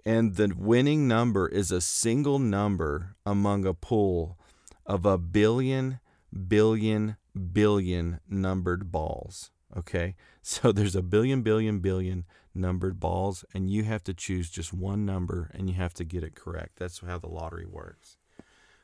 [0.06, 4.38] and the winning number is a single number among a pool
[4.86, 6.00] of a billion,
[6.48, 7.16] billion,
[7.54, 9.52] billion numbered balls.
[9.76, 14.74] Okay, so there's a billion, billion, billion numbered balls, and you have to choose just
[14.74, 16.78] one number and you have to get it correct.
[16.78, 18.18] That's how the lottery works.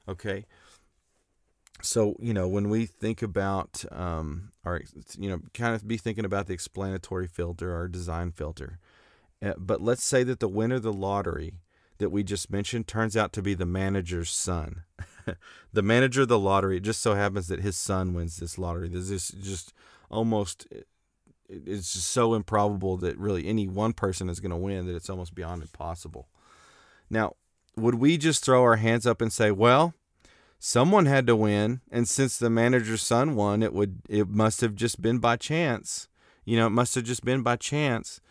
[0.07, 0.45] Okay.
[1.81, 4.81] So, you know, when we think about, um, our,
[5.17, 8.79] you know, kind of be thinking about the explanatory filter, our design filter.
[9.41, 11.53] Uh, but let's say that the winner of the lottery
[11.99, 14.83] that we just mentioned turns out to be the manager's son.
[15.73, 18.89] the manager of the lottery, it just so happens that his son wins this lottery.
[18.89, 19.73] This is just
[20.09, 20.67] almost
[21.49, 25.09] it's just so improbable that really any one person is going to win that it's
[25.09, 26.29] almost beyond impossible.
[27.09, 27.35] Now,
[27.75, 29.93] would we just throw our hands up and say, "Well,
[30.59, 34.75] someone had to win, and since the manager's son won, it would it must have
[34.75, 36.07] just been by chance."
[36.45, 38.21] You know, it must have just been by chance.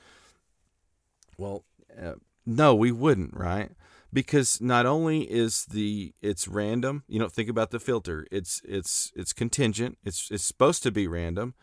[1.37, 1.65] Well,
[2.01, 2.15] uh,
[2.45, 3.71] no, we wouldn't, right?
[4.13, 8.27] Because not only is the it's random, you know, think about the filter.
[8.31, 9.99] It's it's it's contingent.
[10.05, 11.55] It's it's supposed to be random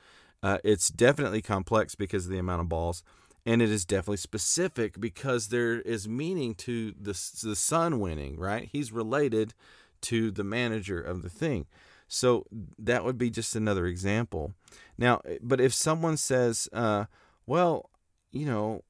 [0.45, 3.03] uh, it's definitely complex because of the amount of balls,
[3.47, 8.37] and it is definitely specific because there is meaning to the the son winning.
[8.37, 9.55] Right, he's related
[10.01, 11.65] to the manager of the thing.
[12.07, 12.45] So
[12.77, 14.53] that would be just another example.
[14.99, 17.05] Now, but if someone says, uh,
[17.47, 17.89] "Well,
[18.31, 18.83] you know,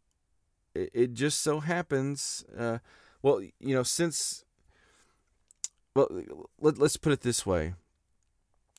[0.74, 2.80] it, it just so happens, uh,
[3.26, 4.45] well, you know, since,
[5.95, 6.07] well,
[6.61, 7.73] let, let's put it this way.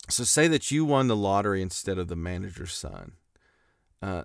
[0.09, 3.15] So, say that you won the lottery instead of the manager's son.
[4.01, 4.23] Uh,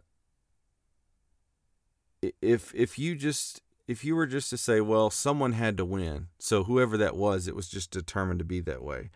[2.40, 6.28] if if you just if you were just to say, well, someone had to win,
[6.38, 9.10] so whoever that was, it was just determined to be that way.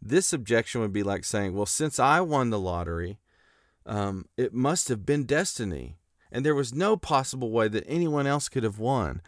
[0.00, 3.18] This objection would be like saying, well, since I won the lottery,
[3.84, 5.96] um, it must have been destiny,
[6.30, 9.22] and there was no possible way that anyone else could have won.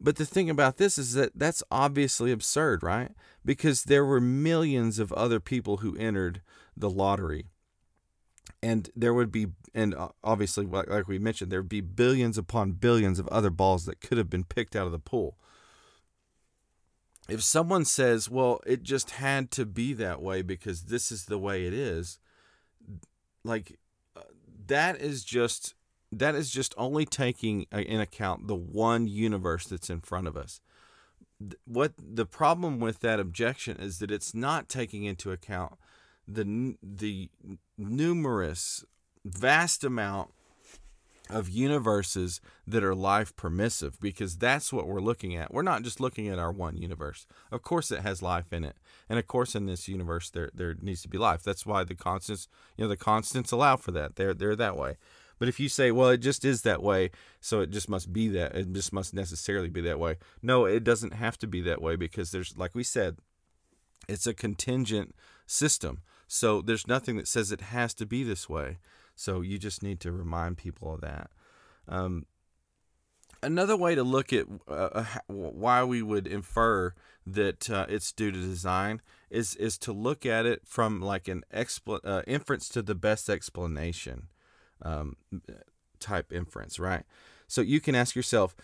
[0.00, 3.12] But the thing about this is that that's obviously absurd, right?
[3.44, 6.42] Because there were millions of other people who entered
[6.76, 7.46] the lottery
[8.62, 13.18] and there would be and obviously like we mentioned there would be billions upon billions
[13.18, 15.36] of other balls that could have been picked out of the pool
[17.28, 21.38] if someone says well it just had to be that way because this is the
[21.38, 22.18] way it is
[23.44, 23.78] like
[24.16, 24.20] uh,
[24.66, 25.74] that is just
[26.18, 30.60] that is just only taking in account the one universe that's in front of us
[31.64, 35.74] what the problem with that objection is that it's not taking into account
[36.26, 37.28] the the
[37.76, 38.84] numerous
[39.24, 40.30] vast amount
[41.30, 45.52] of universes that are life permissive because that's what we're looking at.
[45.52, 47.26] We're not just looking at our one universe.
[47.50, 48.76] Of course it has life in it.
[49.08, 51.42] And of course in this universe there there needs to be life.
[51.42, 54.16] That's why the constants, you know, the constants allow for that.
[54.16, 54.96] They're they're that way.
[55.38, 57.10] But if you say, well, it just is that way,
[57.40, 60.16] so it just must be that, it just must necessarily be that way.
[60.42, 63.16] No, it doesn't have to be that way because there's, like we said,
[64.08, 65.14] it's a contingent
[65.46, 66.02] system.
[66.26, 68.78] So there's nothing that says it has to be this way.
[69.14, 71.30] So you just need to remind people of that.
[71.88, 72.26] Um,
[73.42, 76.94] another way to look at uh, why we would infer
[77.26, 81.42] that uh, it's due to design is is to look at it from like an
[81.54, 84.28] expl- uh, inference to the best explanation
[84.82, 85.16] um,
[86.00, 87.04] type inference, right?
[87.46, 88.54] So you can ask yourself,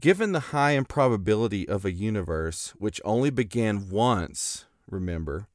[0.00, 5.46] given the high improbability of a universe which only began once, remember,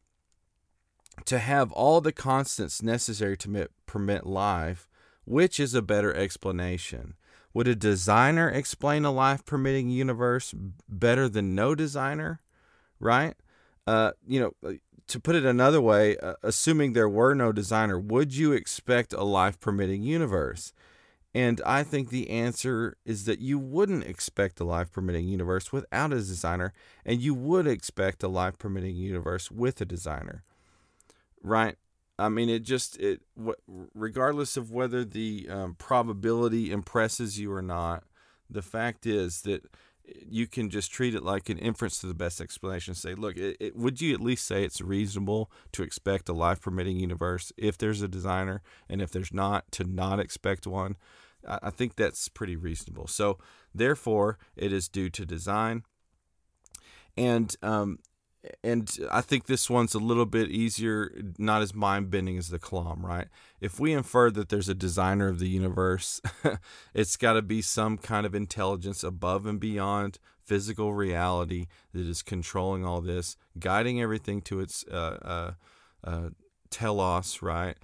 [1.25, 4.87] to have all the constants necessary to permit life,
[5.25, 7.15] which is a better explanation?
[7.53, 10.53] Would a designer explain a life permitting universe
[10.87, 12.41] better than no designer?
[12.99, 13.35] Right?
[13.85, 14.73] Uh, you know,
[15.11, 19.23] to put it another way, uh, assuming there were no designer, would you expect a
[19.23, 20.73] life permitting universe?
[21.33, 26.11] And I think the answer is that you wouldn't expect a life permitting universe without
[26.11, 26.73] a designer,
[27.05, 30.43] and you would expect a life permitting universe with a designer
[31.43, 31.75] right?
[32.19, 33.21] I mean, it just it
[33.95, 38.03] regardless of whether the um, probability impresses you or not,
[38.49, 39.63] the fact is that
[40.05, 42.95] you can just treat it like an inference to the best explanation.
[42.95, 46.61] Say, look, it, it, would you at least say it's reasonable to expect a life
[46.61, 50.95] permitting universe if there's a designer, and if there's not, to not expect one?
[51.47, 53.07] I, I think that's pretty reasonable.
[53.07, 53.37] So,
[53.73, 55.83] therefore, it is due to design.
[57.17, 57.99] And um,
[58.63, 62.59] and I think this one's a little bit easier, not as mind bending as the
[62.59, 63.27] Kalam, right?
[63.59, 66.21] If we infer that there's a designer of the universe,
[66.93, 72.23] it's got to be some kind of intelligence above and beyond physical reality that is
[72.23, 75.51] controlling all this, guiding everything to its uh, uh,
[76.03, 76.29] uh,
[76.71, 77.77] telos, right?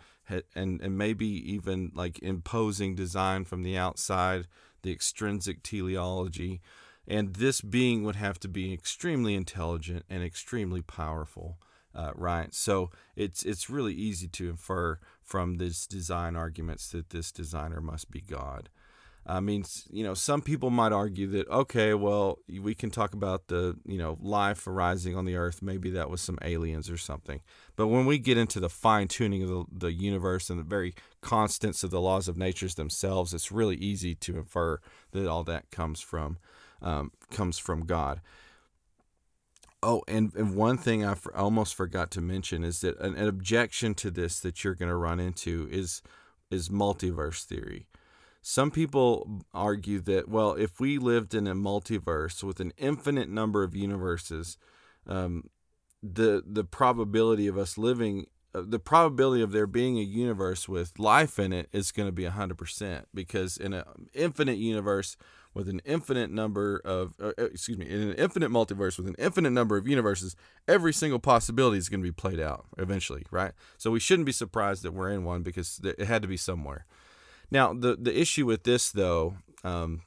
[0.56, 4.48] And, and maybe even like imposing design from the outside,
[4.82, 6.62] the extrinsic teleology
[7.08, 11.58] and this being would have to be extremely intelligent and extremely powerful
[11.96, 17.32] uh, right so it's it's really easy to infer from this design arguments that this
[17.32, 18.70] designer must be god
[19.30, 23.48] I mean, you know, some people might argue that okay, well, we can talk about
[23.48, 25.62] the you know life arising on the earth.
[25.62, 27.42] Maybe that was some aliens or something.
[27.76, 30.96] But when we get into the fine tuning of the, the universe and the very
[31.22, 34.80] constants of the laws of nature themselves, it's really easy to infer
[35.12, 36.38] that all that comes from
[36.82, 38.22] um, comes from God.
[39.84, 43.28] Oh, and, and one thing I for, almost forgot to mention is that an, an
[43.28, 46.02] objection to this that you're going to run into is
[46.50, 47.88] is multiverse theory.
[48.42, 53.64] Some people argue that well, if we lived in a multiverse with an infinite number
[53.64, 54.58] of universes,
[55.06, 55.50] um,
[56.02, 58.26] the the probability of us living
[58.56, 62.14] uh, the probability of there being a universe with life in it is going to
[62.14, 65.18] be 100% because in an infinite universe
[65.58, 69.16] with an infinite number of uh, uh, excuse me in an infinite multiverse with an
[69.18, 70.36] infinite number of universes
[70.68, 73.54] every single possibility is going to be played out eventually right?
[73.78, 76.86] So we shouldn't be surprised that we're in one because it had to be somewhere.
[77.50, 80.02] Now the the issue with this though um,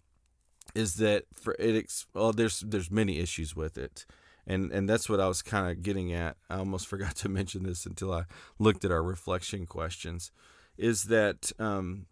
[0.74, 4.07] is that for it well there's there's many issues with it.
[4.46, 6.36] And and that's what I was kind of getting at.
[6.48, 8.24] I almost forgot to mention this until I
[8.59, 10.30] looked at our reflection questions
[10.78, 12.07] is that um,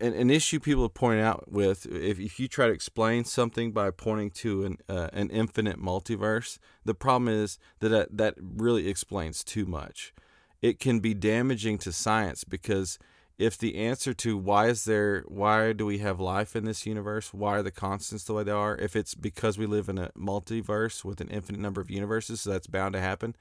[0.00, 3.90] an, an issue people point out with if, if you try to explain something by
[3.90, 9.44] pointing to an uh, an infinite multiverse, the problem is that uh, that really explains
[9.44, 10.14] too much.
[10.62, 12.98] It can be damaging to science because
[13.38, 17.34] if the answer to why is there why do we have life in this universe
[17.34, 20.10] why are the constants the way they are if it's because we live in a
[20.16, 23.36] multiverse with an infinite number of universes so that's bound to happen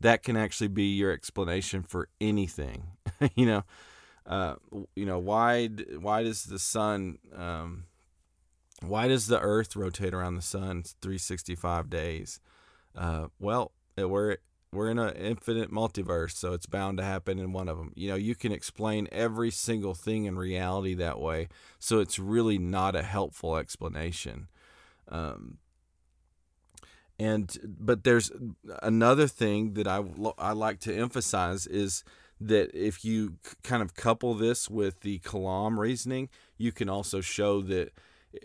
[0.00, 2.84] that can actually be your explanation for anything
[3.34, 3.64] you know
[4.26, 4.54] uh,
[4.94, 7.84] you know why why does the sun um,
[8.80, 12.40] why does the earth rotate around the sun 365 days
[12.96, 14.38] uh, well we're
[14.74, 17.92] we're in an infinite multiverse, so it's bound to happen in one of them.
[17.94, 21.48] You know, you can explain every single thing in reality that way,
[21.78, 24.48] so it's really not a helpful explanation.
[25.08, 25.58] Um,
[27.18, 28.32] and but there's
[28.82, 30.02] another thing that I
[30.36, 32.02] I like to emphasize is
[32.40, 36.28] that if you kind of couple this with the Kalam reasoning,
[36.58, 37.92] you can also show that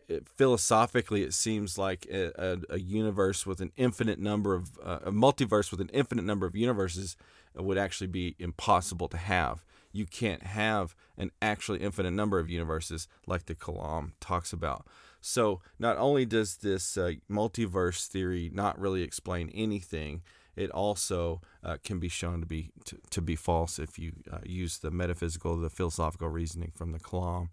[0.08, 5.00] it, philosophically, it seems like a, a, a, universe with an infinite number of uh,
[5.06, 7.18] a multiverse with an infinite number of universes
[7.56, 9.66] would actually be impossible to have.
[9.92, 14.86] You can't have an actually infinite number of universes like the Kalam talks about.
[15.22, 20.22] So not only does this uh, multiverse theory not really explain anything,
[20.60, 24.40] it also uh, can be shown to be to, to be false if you uh,
[24.44, 27.48] use the metaphysical, the philosophical reasoning from the Kalam.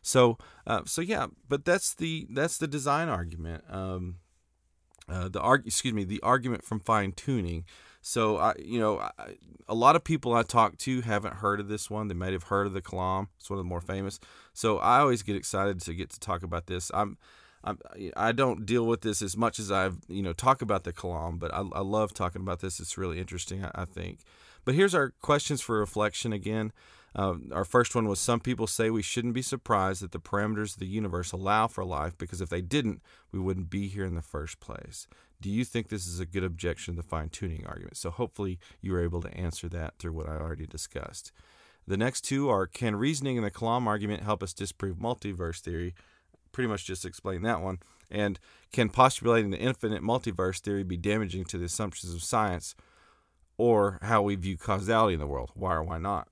[0.00, 3.64] So, uh, so yeah, but that's the that's the design argument.
[3.68, 4.16] Um,
[5.08, 7.64] uh, the arg- excuse me, the argument from fine tuning.
[8.00, 9.12] So I, you know, I,
[9.68, 12.08] a lot of people I talk to haven't heard of this one.
[12.08, 13.28] They might have heard of the Kalam.
[13.38, 14.20] It's one of the more famous.
[14.52, 16.90] So I always get excited to get to talk about this.
[16.94, 17.16] I'm,
[18.16, 21.38] I don't deal with this as much as I've you know talk about the Kalam,
[21.38, 22.80] but I, I love talking about this.
[22.80, 24.20] It's really interesting, I, I think.
[24.64, 26.72] But here's our questions for reflection again.
[27.14, 30.74] Uh, our first one was Some people say we shouldn't be surprised that the parameters
[30.74, 33.02] of the universe allow for life because if they didn't,
[33.32, 35.06] we wouldn't be here in the first place.
[35.40, 37.96] Do you think this is a good objection to the fine tuning argument?
[37.96, 41.32] So hopefully you were able to answer that through what I already discussed.
[41.86, 45.94] The next two are Can reasoning in the Kalam argument help us disprove multiverse theory?
[46.52, 47.78] Pretty much just explain that one.
[48.10, 48.38] And
[48.72, 52.74] can postulating the infinite multiverse theory be damaging to the assumptions of science
[53.56, 55.50] or how we view causality in the world?
[55.54, 56.28] Why or why not?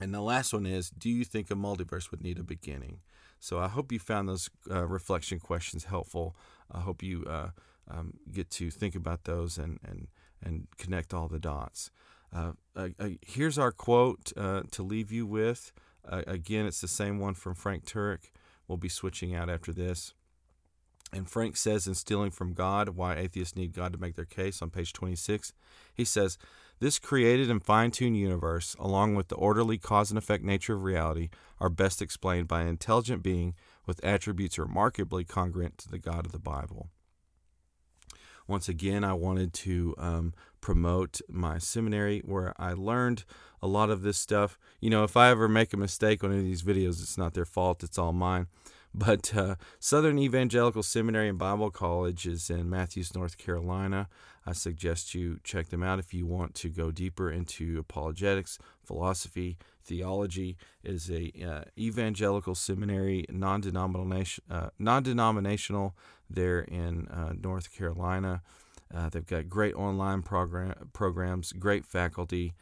[0.00, 3.00] And the last one is Do you think a multiverse would need a beginning?
[3.38, 6.36] So I hope you found those uh, reflection questions helpful.
[6.70, 7.48] I hope you uh,
[7.90, 10.08] um, get to think about those and, and,
[10.42, 11.90] and connect all the dots.
[12.34, 12.88] Uh, uh
[13.20, 15.72] here's our quote uh, to leave you with.
[16.08, 18.30] Uh, again, it's the same one from Frank Turek.
[18.72, 20.14] We'll be switching out after this.
[21.12, 24.62] And Frank says in Stealing from God Why Atheists Need God to Make Their Case
[24.62, 25.52] on page 26,
[25.92, 26.38] he says,
[26.80, 30.84] This created and fine tuned universe, along with the orderly cause and effect nature of
[30.84, 31.28] reality,
[31.60, 33.52] are best explained by an intelligent being
[33.84, 36.88] with attributes remarkably congruent to the God of the Bible.
[38.48, 43.24] Once again, I wanted to um, promote my seminary where I learned
[43.62, 44.58] a lot of this stuff.
[44.80, 47.34] You know, if I ever make a mistake on any of these videos, it's not
[47.34, 48.46] their fault, it's all mine.
[48.94, 54.06] But uh, Southern Evangelical Seminary and Bible College is in Matthews, North Carolina.
[54.46, 59.56] I suggest you check them out if you want to go deeper into apologetics, philosophy,
[59.82, 60.58] theology.
[60.84, 65.96] It is a uh, evangelical seminary, non-denomination, uh, non-denominational.
[66.28, 68.42] There in uh, North Carolina.
[68.94, 72.54] Uh, they've got great online program programs, great faculty.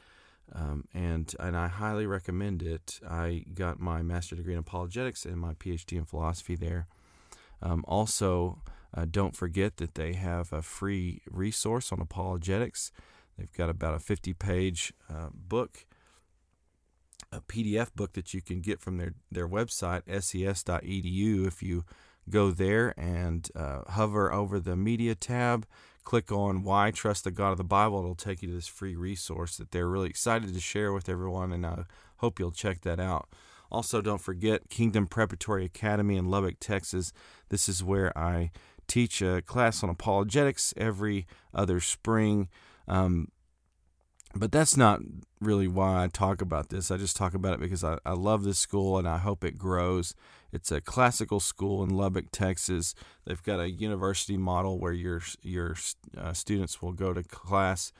[0.53, 3.01] Um, and and I highly recommend it.
[3.09, 6.89] I got my master degree in apologetics and my PhD in philosophy there.
[7.63, 8.63] Um, also,
[8.95, 12.91] uh, don't forget that they have a free resource on apologetics.
[13.39, 15.87] They've got about a 50 page uh, book,
[17.33, 21.47] a PDF book that you can get from their, their website, ses.edu.
[21.47, 21.85] If you
[22.29, 25.67] go there and uh, hover over the media tab,
[26.05, 28.01] click on Why Trust the God of the Bible.
[28.01, 31.53] It'll take you to this free resource that they're really excited to share with everyone,
[31.53, 31.85] and I
[32.17, 33.29] hope you'll check that out.
[33.71, 37.13] Also, don't forget Kingdom Preparatory Academy in Lubbock, Texas.
[37.51, 38.51] This is where I
[38.89, 42.49] teach a class on apologetics every other spring.
[42.89, 43.29] Um,
[44.35, 45.01] but that's not
[45.41, 46.91] really why I talk about this.
[46.91, 49.59] I just talk about it because I, I love this school and I hope it
[49.59, 50.15] grows.
[50.53, 52.95] It's a classical school in Lubbock, Texas.
[53.25, 55.77] They've got a university model where your your
[56.17, 57.93] uh, students will go to class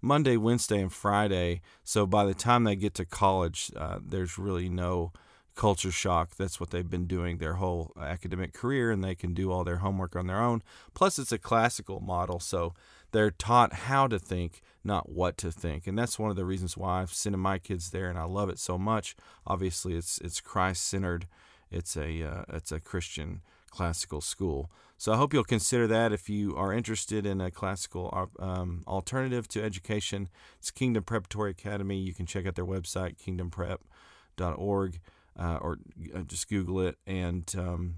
[0.00, 1.60] Monday, Wednesday, and Friday.
[1.84, 5.12] So by the time they get to college, uh, there's really no
[5.54, 6.36] culture shock.
[6.36, 9.78] That's what they've been doing their whole academic career, and they can do all their
[9.78, 10.62] homework on their own.
[10.94, 12.74] Plus, it's a classical model, so
[13.10, 15.86] they're taught how to think, not what to think.
[15.86, 18.48] And that's one of the reasons why I've sent my kids there, and I love
[18.48, 19.14] it so much.
[19.46, 21.28] Obviously, it's it's Christ centered.
[21.70, 24.70] It's a uh, it's a Christian classical school.
[24.96, 29.46] So I hope you'll consider that if you are interested in a classical um, alternative
[29.48, 30.28] to education.
[30.58, 31.98] It's Kingdom Preparatory Academy.
[31.98, 35.00] You can check out their website, kingdomprep.org,
[35.38, 35.78] uh, or
[36.12, 36.96] uh, just Google it.
[37.06, 37.96] And um,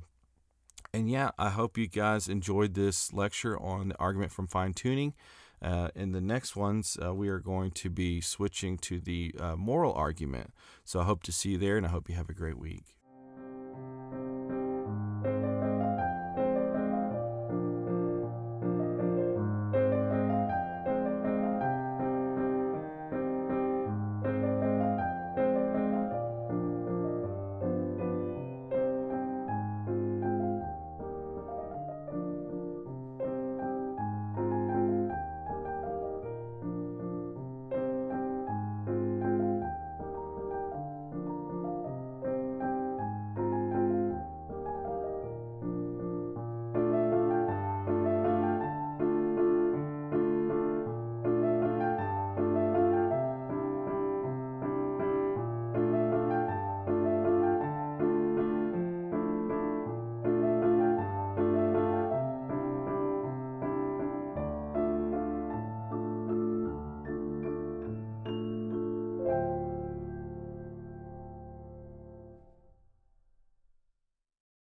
[0.93, 5.14] and yeah, I hope you guys enjoyed this lecture on the argument from fine tuning.
[5.62, 9.56] Uh, in the next ones, uh, we are going to be switching to the uh,
[9.56, 10.52] moral argument.
[10.84, 12.96] So I hope to see you there, and I hope you have a great week.